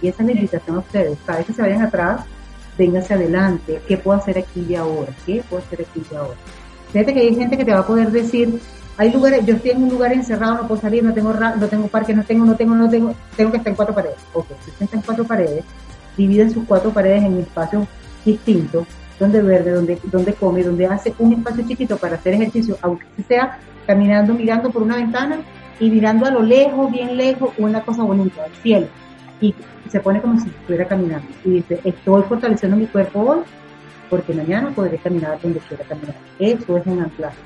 [0.00, 1.18] Y esa es la invitación a ustedes.
[1.26, 2.22] Cada vez que se vayan atrás,
[2.78, 3.80] vénganse adelante.
[3.86, 5.12] ¿Qué puedo hacer aquí y ahora?
[5.26, 6.36] ¿Qué puedo hacer aquí y ahora?
[6.92, 8.60] Fíjate que hay gente que te va a poder decir,
[8.96, 11.88] hay lugares, yo estoy en un lugar encerrado, no puedo salir, no tengo no tengo
[11.88, 14.16] parque, no tengo, no tengo, no tengo, tengo que estar en cuatro paredes.
[14.34, 15.64] Ok, si está en cuatro paredes,
[16.16, 17.86] dividen sus cuatro paredes en espacios
[18.24, 18.86] distintos,
[19.18, 23.58] donde verde, donde, donde come, donde hace un espacio chiquito para hacer ejercicio, aunque sea
[23.86, 25.40] caminando, mirando por una ventana
[25.80, 28.86] y mirando a lo lejos, bien lejos, una cosa bonita, el cielo.
[29.42, 29.54] Y
[29.90, 31.28] se pone como si estuviera caminando.
[31.44, 33.40] Y dice, estoy fortaleciendo mi cuerpo hoy
[34.08, 36.14] porque mañana podré caminar donde quiera caminar.
[36.38, 37.36] Eso es un anclaje.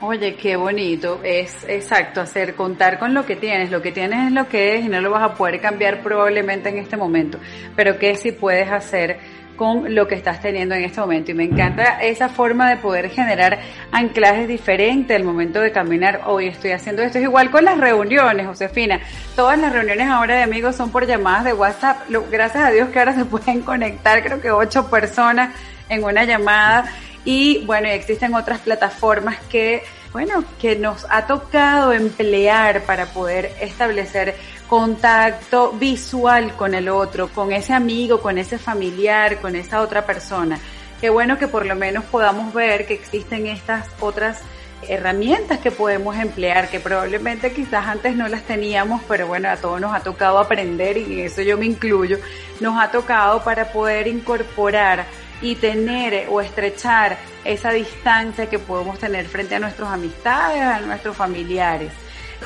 [0.00, 1.20] Oye, qué bonito.
[1.22, 3.70] Es exacto, hacer contar con lo que tienes.
[3.70, 6.68] Lo que tienes es lo que es y no lo vas a poder cambiar probablemente
[6.68, 7.38] en este momento.
[7.74, 9.18] Pero que si puedes hacer
[9.56, 11.30] con lo que estás teniendo en este momento.
[11.30, 13.58] Y me encanta esa forma de poder generar
[13.90, 16.22] anclajes diferentes al momento de caminar.
[16.26, 17.18] Hoy estoy haciendo esto.
[17.18, 19.00] Es igual con las reuniones, Josefina.
[19.34, 22.08] Todas las reuniones ahora de amigos son por llamadas de WhatsApp.
[22.30, 25.54] Gracias a Dios que ahora se pueden conectar, creo que ocho personas
[25.88, 26.86] en una llamada.
[27.24, 29.82] Y bueno, existen otras plataformas que,
[30.16, 34.34] bueno, que nos ha tocado emplear para poder establecer
[34.66, 40.58] contacto visual con el otro, con ese amigo, con ese familiar, con esa otra persona.
[41.02, 44.40] Qué bueno que por lo menos podamos ver que existen estas otras
[44.88, 49.82] herramientas que podemos emplear, que probablemente quizás antes no las teníamos, pero bueno, a todos
[49.82, 52.18] nos ha tocado aprender y en eso yo me incluyo,
[52.60, 55.04] nos ha tocado para poder incorporar
[55.42, 61.16] y tener o estrechar esa distancia que podemos tener frente a nuestras amistades, a nuestros
[61.16, 61.92] familiares.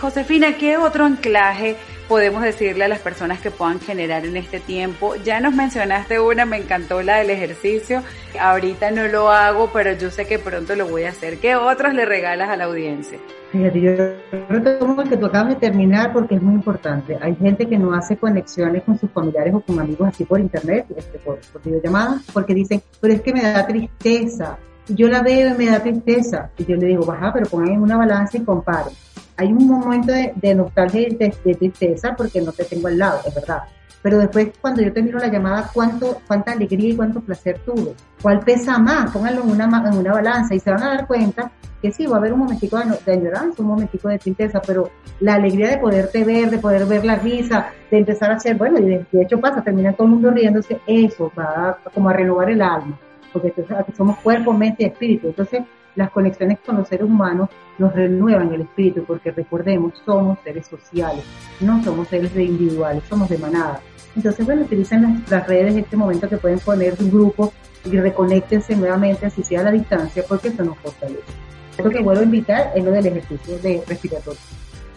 [0.01, 1.77] Josefina, ¿qué otro anclaje
[2.11, 5.15] podemos decirle a las personas que puedan generar en este tiempo?
[5.25, 8.03] Ya nos mencionaste una, me encantó la del ejercicio.
[8.39, 11.39] Ahorita no lo hago, pero yo sé que pronto lo voy a hacer.
[11.39, 13.17] ¿Qué otros le regalas a la audiencia?
[13.53, 13.93] Fíjate, yo
[14.49, 17.17] retomo el que tú acabas de terminar porque es muy importante.
[17.23, 20.87] Hay gente que no hace conexiones con sus familiares o con amigos así por internet,
[20.97, 24.59] este, por, por videollamadas, porque dicen, pero es que me da tristeza.
[24.89, 26.51] Yo la veo y me da tristeza.
[26.59, 28.95] Y yo le digo, baja, pero pongan en una balanza y comparen
[29.41, 33.35] hay un momento de, nostalgia y de, tristeza porque no te tengo al lado, es
[33.35, 33.63] verdad.
[34.03, 37.95] Pero después, cuando yo termino la llamada, ¿cuánto, cuánta alegría y cuánto placer tuve?
[38.21, 39.11] ¿Cuál pesa más?
[39.11, 42.17] Pónganlo en una, en una balanza y se van a dar cuenta que sí, va
[42.17, 45.79] a haber un momentico de, de añoranza, un momentico de tristeza, pero la alegría de
[45.79, 49.41] poderte ver, de poder ver la risa, de empezar a hacer, bueno, y de, hecho
[49.41, 52.99] pasa, termina todo el mundo riéndose, eso va como a renovar el alma,
[53.33, 53.55] porque
[53.97, 55.29] somos cuerpo, mente y espíritu.
[55.29, 55.63] Entonces,
[55.97, 61.25] las conexiones con los seres humanos nos renuevan el espíritu, porque recordemos, somos seres sociales,
[61.61, 63.81] no somos seres individuales, somos de manada.
[64.15, 67.53] Entonces, bueno, utilizan las, redes en este momento que pueden poner un grupo
[67.85, 71.23] y reconectense nuevamente, así sea a la distancia, porque eso nos fortalece.
[71.83, 74.41] Lo que vuelvo a invitar es lo del ejercicio de respiratorio.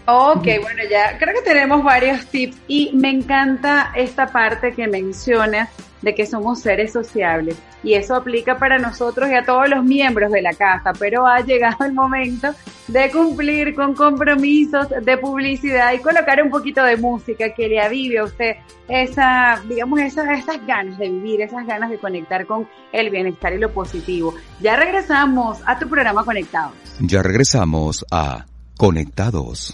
[0.06, 5.70] Ok, bueno, ya creo que tenemos varios tips y me encanta esta parte que menciona
[6.02, 10.30] de que somos seres sociables y eso aplica para nosotros y a todos los miembros
[10.34, 12.50] de la casa, pero ha llegado el momento
[12.90, 18.20] de cumplir con compromisos de publicidad y colocar un poquito de música que le avive
[18.20, 18.58] a usted
[18.90, 23.58] esa, digamos, esas, esas ganas de vivir, esas ganas de conectar con el bienestar y
[23.58, 24.34] lo positivo.
[24.60, 26.74] Ya regresamos a tu programa Conectados.
[27.00, 28.46] Ya regresamos a
[28.84, 29.74] Conectados.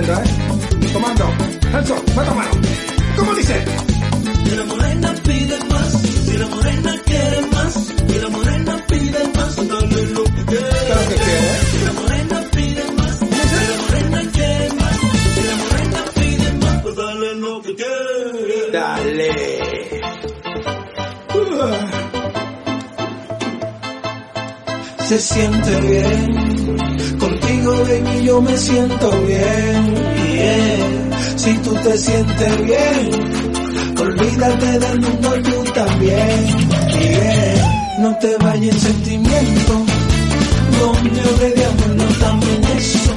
[0.00, 0.92] tomando, ¿eh?
[0.92, 1.24] Tomando.
[1.72, 2.50] Hands up, mata mano.
[3.16, 3.64] ¿Cómo dice?
[4.44, 5.92] Y la morena pide más,
[6.24, 10.68] si la morena quiere más, y la morena pide más, dale lo que quiere.
[11.20, 13.26] Que la morena pide más, si
[13.68, 14.96] la morena quiere más,
[15.34, 18.70] si la morena pide más, dale lo que quiere.
[18.72, 19.60] Dale.
[25.08, 26.49] Se siente bien
[27.90, 31.10] baby, yo me siento bien, bien.
[31.36, 33.10] Si tú te sientes bien,
[33.98, 36.46] olvídate del mundo y tú también,
[36.98, 38.02] bien.
[38.02, 39.72] No te vayas en sentimiento,
[40.80, 43.12] donde hablé de amor no también eso.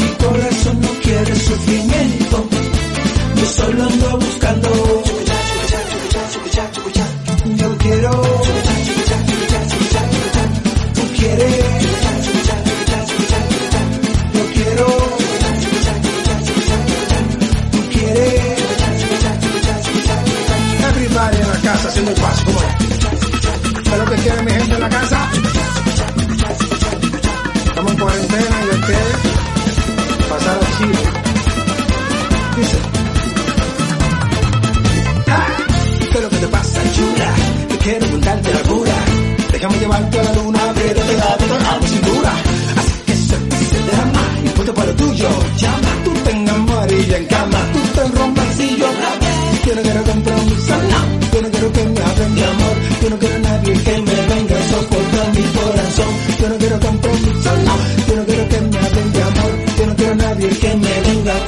[0.00, 2.48] Mi corazón no quiere sufrimiento,
[3.36, 4.68] yo solo ando buscando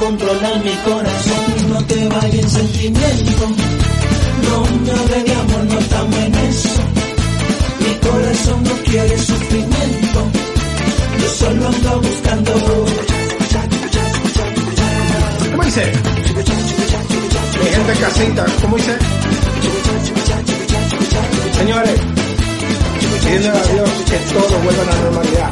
[0.01, 1.69] controlar mi corazón.
[1.69, 3.43] No te vayas en sentimiento.
[4.47, 6.81] No de amor, no estamos en eso.
[7.83, 10.19] Mi corazón no quiere sufrimiento.
[11.21, 12.51] Yo solo ando buscando.
[15.51, 15.91] ¿Cómo dice?
[17.61, 18.97] Mi gente en casita, ¿cómo dice?
[21.57, 21.99] Señores,
[23.23, 25.51] pidiendo a Dios que todo vuelva a la normalidad.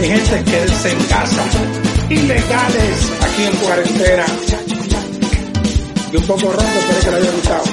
[0.00, 1.93] Mi gente, quédense en casa.
[2.14, 4.24] Ilegales aquí en cuarentena.
[6.12, 7.64] Y un poco ronco, espero que le haya gustado.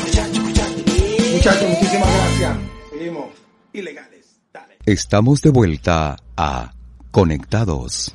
[1.31, 2.57] Muchachos, muchísimas gracias.
[2.91, 3.25] Seguimos.
[3.71, 4.25] Ilegales.
[4.51, 4.77] Dale.
[4.85, 6.73] Estamos de vuelta a
[7.11, 8.11] Conectados.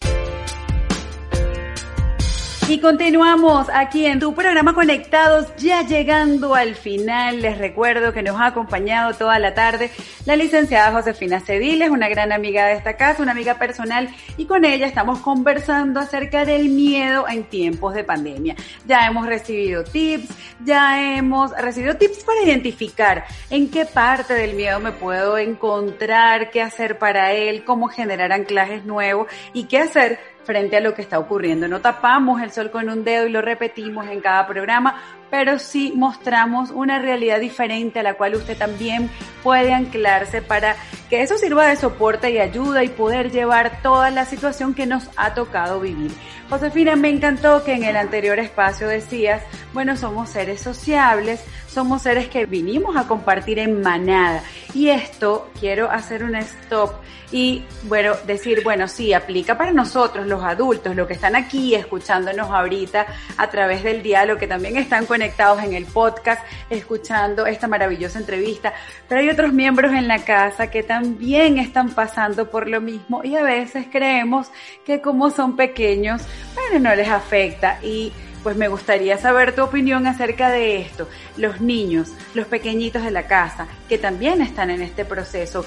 [2.69, 7.41] Y continuamos aquí en tu programa Conectados, ya llegando al final.
[7.41, 9.93] Les recuerdo que nos ha acompañado toda la tarde
[10.25, 14.65] la licenciada Josefina Cediles, una gran amiga de esta casa, una amiga personal, y con
[14.65, 18.57] ella estamos conversando acerca del miedo en tiempos de pandemia.
[18.85, 20.29] Ya hemos recibido tips,
[20.65, 26.63] ya hemos recibido tips para identificar en qué parte del miedo me puedo encontrar, qué
[26.63, 31.19] hacer para él, cómo generar anclajes nuevos y qué hacer frente a lo que está
[31.19, 31.69] ocurriendo.
[31.69, 35.93] No tapamos el sol con un dedo y lo repetimos en cada programa, pero sí
[35.95, 39.11] mostramos una realidad diferente a la cual usted también
[39.43, 40.77] puede anclarse para
[41.11, 45.11] que eso sirva de soporte y ayuda y poder llevar toda la situación que nos
[45.17, 46.13] ha tocado vivir.
[46.49, 49.43] Josefina, me encantó que en el anterior espacio decías,
[49.73, 54.43] bueno, somos seres sociables, somos seres que vinimos a compartir en manada.
[54.73, 56.93] Y esto quiero hacer un stop
[57.33, 62.51] y, bueno, decir, bueno, sí, aplica para nosotros, los adultos, los que están aquí escuchándonos
[62.51, 68.21] ahorita a través del diálogo, que también están conectados en el podcast, escuchando esta maravillosa
[68.21, 68.73] entrevista.
[69.09, 73.35] Pero hay otros miembros en la casa que también están pasando por lo mismo y
[73.35, 74.49] a veces creemos
[74.85, 76.23] que como son pequeños,
[76.55, 78.13] bueno, no les afecta y
[78.43, 81.09] pues me gustaría saber tu opinión acerca de esto.
[81.37, 85.65] Los niños, los pequeñitos de la casa, que también están en este proceso,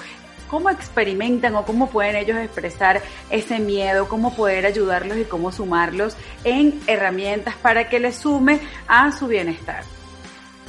[0.49, 4.07] ¿cómo experimentan o cómo pueden ellos expresar ese miedo?
[4.07, 6.15] ¿Cómo poder ayudarlos y cómo sumarlos
[6.45, 9.83] en herramientas para que les sume a su bienestar?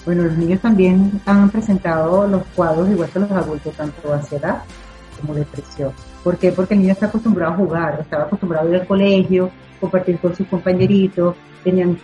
[0.04, 4.62] Bueno, los niños también han presentado los cuadros igual que los adultos, tanto ansiedad
[5.20, 5.92] como depresión.
[6.22, 6.52] ¿Por qué?
[6.52, 9.50] Porque el niño está acostumbrado a jugar, estaba acostumbrado a ir al colegio,
[9.80, 11.98] compartir con sus compañeritos, tenían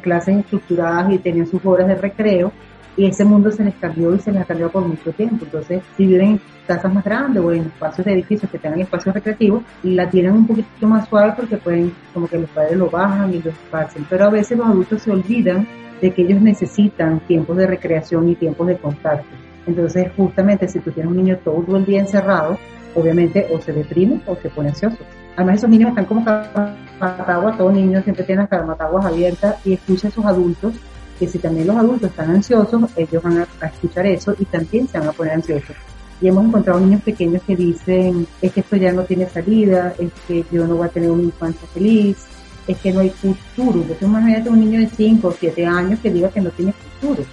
[0.00, 2.52] clases estructuradas y tenían sus horas de recreo
[2.96, 5.44] y ese mundo se les cambió y se les ha cambiado por mucho tiempo.
[5.44, 9.14] Entonces, si viven en casas más grandes o en espacios de edificios que tengan espacios
[9.14, 13.32] recreativos, la tienen un poquito más suave porque pueden, como que los padres lo bajan
[13.32, 14.06] y lo esparcen.
[14.10, 15.66] Pero a veces los adultos se olvidan
[16.00, 19.28] de que ellos necesitan tiempos de recreación y tiempos de contacto.
[19.66, 22.58] Entonces, justamente si tú tienes un niño todo el día encerrado,
[22.94, 24.98] obviamente o se deprime o se pone ansioso.
[25.36, 30.08] Además, esos niños están como carmataguas, todos niños siempre tienen las carmataguas abiertas y escucha
[30.08, 30.74] a esos adultos
[31.18, 34.98] que si también los adultos están ansiosos, ellos van a, escuchar eso y también se
[34.98, 35.76] van a poner ansiosos.
[36.20, 40.10] Y hemos encontrado niños pequeños que dicen, es que esto ya no tiene salida, es
[40.26, 42.26] que yo no voy a tener una infancia feliz,
[42.66, 43.80] es que no hay futuro.
[43.80, 47.24] Entonces imagínate un niño de 5 o 7 años que diga que no tiene futuro.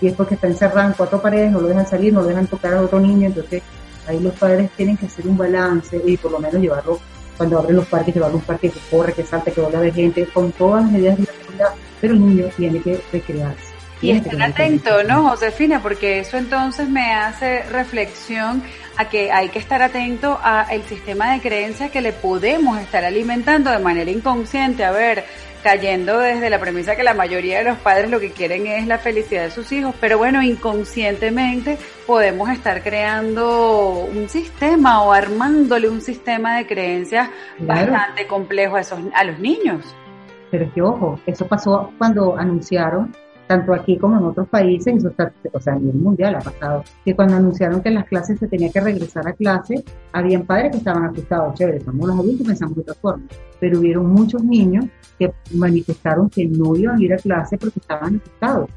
[0.00, 2.48] Y es porque está encerrado en cuatro paredes, no lo dejan salir, no lo dejan
[2.48, 3.62] tocar a otro niño, entonces
[4.06, 7.00] ahí los padres tienen que hacer un balance y por lo menos llevarlo
[7.36, 9.92] cuando abren los parques, llevarlo a un parque que corre, que salte, que vuelva de
[9.92, 11.68] gente, con todas las medidas de seguridad,
[12.00, 13.72] pero el niño tiene que recrearse.
[14.02, 15.80] Y estar atento, ¿no, Josefina?
[15.80, 18.62] Porque eso entonces me hace reflexión
[18.96, 23.70] a que hay que estar atento al sistema de creencias que le podemos estar alimentando
[23.70, 24.84] de manera inconsciente.
[24.84, 25.24] A ver,
[25.62, 28.98] cayendo desde la premisa que la mayoría de los padres lo que quieren es la
[28.98, 36.00] felicidad de sus hijos, pero bueno, inconscientemente podemos estar creando un sistema o armándole un
[36.00, 39.94] sistema de creencias bastante complejo a, esos, a los niños.
[40.50, 43.14] Pero es que ojo, eso pasó cuando anunciaron
[43.52, 46.82] tanto aquí como en otros países, eso está, o sea, a nivel mundial ha pasado,
[47.04, 50.70] que cuando anunciaron que en las clases se tenía que regresar a clase, habían padres
[50.70, 53.24] que estaban asustados, chévere, estamos los adultos pensamos de otra forma,
[53.60, 54.86] pero hubieron muchos niños
[55.18, 58.70] que manifestaron que no iban a ir a clase porque estaban asustados.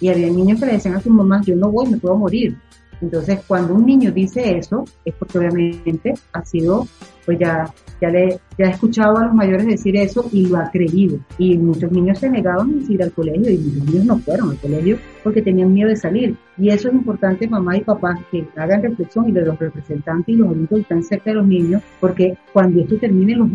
[0.00, 2.56] Y había niños que le decían a sus mamás, yo no voy, me puedo morir.
[3.02, 6.86] Entonces, cuando un niño dice eso, es porque obviamente ha sido
[7.24, 7.64] pues ya,
[8.00, 11.18] ya, le, ya he escuchado a los mayores decir eso y lo ha creído.
[11.38, 14.58] Y muchos niños se negaban a ir al colegio y muchos niños no fueron al
[14.58, 16.36] colegio porque tenían miedo de salir.
[16.58, 20.36] Y eso es importante, mamá y papá, que hagan reflexión y de los representantes y
[20.36, 23.48] los adultos que están cerca de los niños, porque cuando esto termine, los,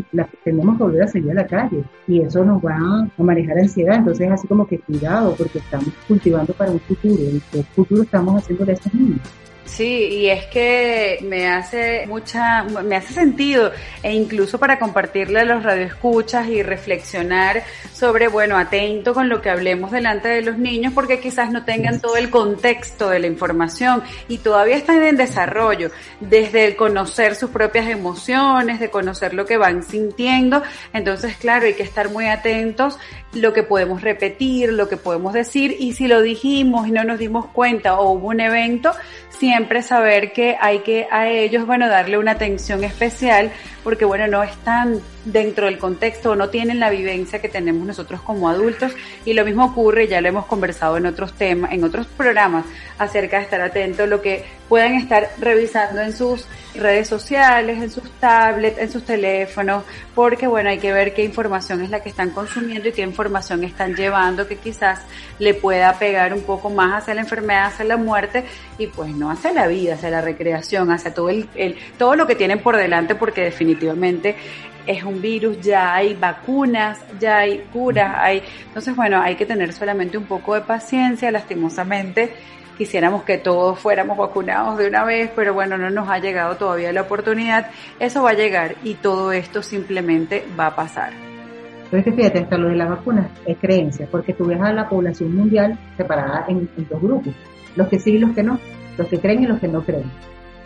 [0.43, 2.75] tenemos que volver a salir a la calle y eso nos va
[3.17, 3.97] a manejar ansiedad.
[3.97, 7.21] Entonces, así como que cuidado, porque estamos cultivando para un futuro.
[7.21, 9.21] ¿Y qué futuro estamos haciendo de estos niños?
[9.67, 15.45] Sí, y es que me hace mucha, me hace sentido e incluso para compartirle a
[15.45, 17.63] los radioescuchas y reflexionar
[17.93, 21.99] sobre, bueno, atento con lo que hablemos delante de los niños porque quizás no tengan
[21.99, 25.91] todo el contexto de la información y todavía están en desarrollo,
[26.21, 30.63] desde conocer sus propias emociones, de conocer lo que van sintiendo.
[30.93, 32.97] Entonces, claro, hay que estar muy atentos
[33.33, 37.19] lo que podemos repetir, lo que podemos decir y si lo dijimos y no nos
[37.19, 38.93] dimos cuenta o hubo un evento,
[39.29, 43.51] siempre saber que hay que a ellos, bueno, darle una atención especial
[43.87, 48.19] porque, bueno, no están dentro del contexto o no tienen la vivencia que tenemos nosotros
[48.19, 48.91] como adultos.
[49.23, 52.65] Y lo mismo ocurre, ya lo hemos conversado en otros temas, en otros programas
[52.99, 57.89] acerca de estar atentos a lo que puedan estar revisando en sus redes sociales, en
[57.89, 59.83] sus tablets, en sus teléfonos,
[60.13, 63.63] porque bueno, hay que ver qué información es la que están consumiendo y qué información
[63.63, 64.99] están llevando que quizás
[65.39, 68.43] le pueda pegar un poco más hacia la enfermedad, hacia la muerte
[68.77, 72.27] y pues no hacia la vida, hacia la recreación, hacia todo el, el todo lo
[72.27, 73.76] que tienen por delante porque definitivamente
[74.87, 79.73] es un virus, ya hay vacunas, ya hay curas, hay, entonces bueno, hay que tener
[79.73, 82.31] solamente un poco de paciencia, lastimosamente
[82.77, 86.93] quisiéramos que todos fuéramos vacunados de una vez, pero bueno, no nos ha llegado todavía
[86.93, 91.11] la oportunidad, eso va a llegar y todo esto simplemente va a pasar.
[91.89, 94.71] Pero es que fíjate, hasta lo de las vacunas es creencia, porque tú ves a
[94.73, 97.33] la población mundial separada en, en dos grupos,
[97.75, 98.59] los que sí y los que no,
[98.97, 100.05] los que creen y los que no creen.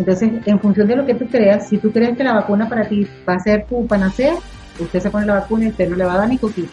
[0.02, 2.90] Entonces, en función de lo que tú creas, si tú crees que la vacuna para
[2.90, 4.34] ti va a ser tu panacea,
[4.80, 6.72] usted se pone la vacuna y usted no le va a dar ni coquito.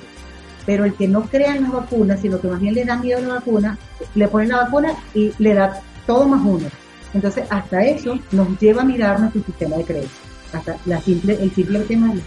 [0.64, 3.18] Pero el que no crea en las vacunas, sino que más bien le da miedo
[3.18, 3.76] a la vacuna,
[4.14, 6.68] le pone la vacuna y le da todo más uno.
[7.12, 10.20] Entonces, hasta eso nos lleva a mirar nuestro sistema de creencias.
[10.54, 12.22] Hasta la simple, el simple tema de la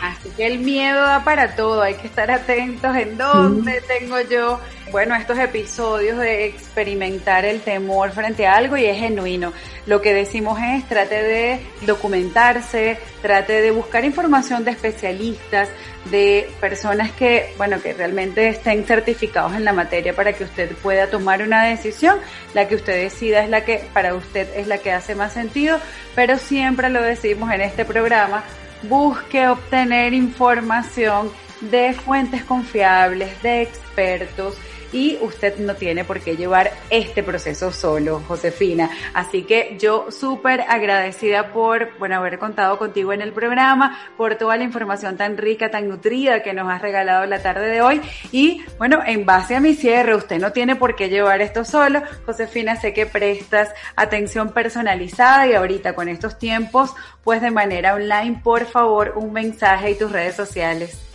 [0.00, 4.60] Así que el miedo da para todo, hay que estar atentos en dónde tengo yo,
[4.92, 9.52] bueno, estos episodios de experimentar el temor frente a algo y es genuino.
[9.86, 15.70] Lo que decimos es trate de documentarse, trate de buscar información de especialistas,
[16.10, 21.08] de personas que, bueno, que realmente estén certificados en la materia para que usted pueda
[21.08, 22.18] tomar una decisión.
[22.52, 25.80] La que usted decida es la que para usted es la que hace más sentido,
[26.14, 28.44] pero siempre lo decimos en este programa,
[28.88, 31.30] busque obtener información
[31.60, 34.56] de fuentes confiables, de expertos,
[34.92, 38.90] y usted no tiene por qué llevar este proceso solo, Josefina.
[39.14, 44.56] Así que yo súper agradecida por, bueno, haber contado contigo en el programa, por toda
[44.56, 48.00] la información tan rica, tan nutrida que nos has regalado la tarde de hoy.
[48.32, 52.02] Y bueno, en base a mi cierre, usted no tiene por qué llevar esto solo.
[52.24, 58.40] Josefina, sé que prestas atención personalizada y ahorita con estos tiempos, pues de manera online,
[58.42, 61.05] por favor, un mensaje y tus redes sociales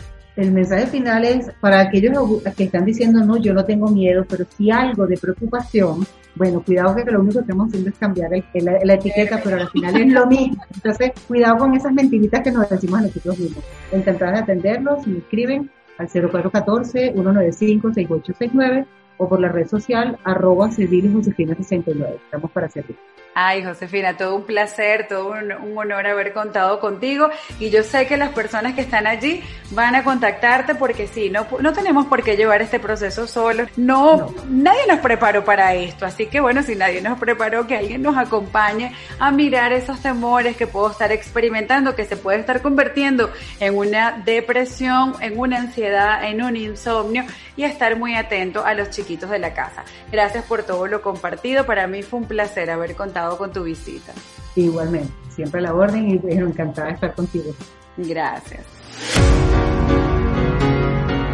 [0.41, 4.45] el mensaje final es para aquellos que están diciendo, no, yo no tengo miedo, pero
[4.57, 6.03] si algo de preocupación,
[6.35, 10.01] bueno, cuidado que lo único que estamos haciendo es cambiar la, etiqueta, pero al final
[10.01, 10.63] es lo mismo.
[10.73, 13.63] Entonces, cuidado con esas mentiritas que nos decimos a nosotros mismos.
[13.93, 18.85] Intentar atenderlos, me escriben al 0414-195-6869
[19.17, 22.15] o por la red social arroba Josefina 69.
[22.25, 22.97] Estamos para servir.
[23.33, 27.29] Ay, Josefina, todo un placer, todo un, honor haber contado contigo
[27.59, 31.47] y yo sé que las personas que están allí van a contactarte porque sí, no,
[31.61, 33.67] no tenemos por qué llevar este proceso solo.
[33.77, 38.01] No, nadie nos preparó para esto, así que bueno, si nadie nos preparó, que alguien
[38.01, 43.31] nos acompañe a mirar esos temores que puedo estar experimentando, que se puede estar convirtiendo
[43.61, 47.23] en una depresión, en una ansiedad, en un insomnio
[47.55, 49.85] y estar muy atento a los chiquitos de la casa.
[50.11, 54.13] Gracias por todo lo compartido, para mí fue un placer haber contado con tu visita.
[54.55, 57.53] Igualmente, siempre la orden y encantada de estar contigo.
[57.97, 58.65] Gracias.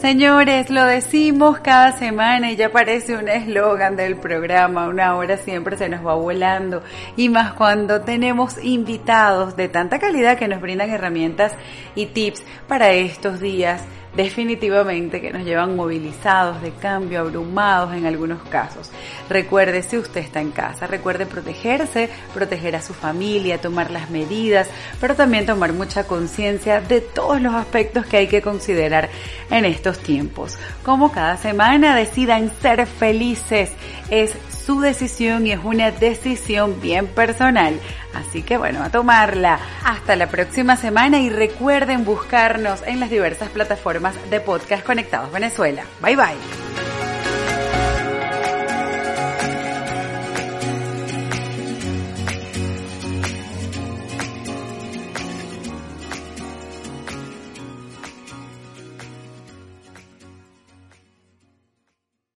[0.00, 5.76] Señores, lo decimos cada semana y ya parece un eslogan del programa, una hora siempre
[5.76, 6.84] se nos va volando.
[7.16, 11.52] Y más cuando tenemos invitados de tanta calidad que nos brindan herramientas
[11.96, 13.82] y tips para estos días
[14.18, 18.90] definitivamente que nos llevan movilizados de cambio, abrumados en algunos casos.
[19.30, 24.68] Recuerde, si usted está en casa, recuerde protegerse, proteger a su familia, tomar las medidas,
[25.00, 29.08] pero también tomar mucha conciencia de todos los aspectos que hay que considerar
[29.52, 30.58] en estos tiempos.
[30.82, 33.70] Como cada semana decidan ser felices,
[34.10, 34.34] es
[34.68, 37.80] su decisión y es una decisión bien personal.
[38.12, 39.58] Así que bueno, a tomarla.
[39.82, 45.84] Hasta la próxima semana y recuerden buscarnos en las diversas plataformas de podcast Conectados Venezuela.
[46.02, 46.97] Bye bye.